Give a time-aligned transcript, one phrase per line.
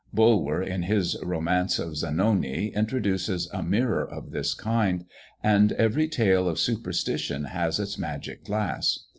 [0.11, 5.05] Bulwer, in his romance of Zanoni, introduces a mirror of this kind;
[5.43, 9.05] and every tale of superstition has its magic glass.